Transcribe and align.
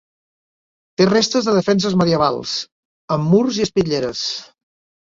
Té 1.01 1.07
restes 1.09 1.49
de 1.49 1.53
defenses 1.59 1.99
medievals, 2.03 2.57
amb 3.19 3.33
murs 3.37 3.63
i 3.63 3.69
espitlleres. 3.71 4.27